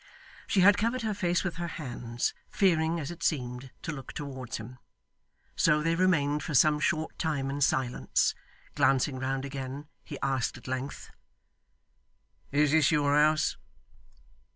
[0.47, 4.57] She had covered her face with her hands, fearing, as it seemed, to look towards
[4.57, 4.79] him.
[5.55, 8.33] So they remained for some short time in silence.
[8.73, 11.11] Glancing round again, he asked at length:
[12.51, 13.57] 'Is this your house?